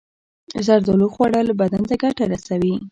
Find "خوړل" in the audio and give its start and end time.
1.13-1.47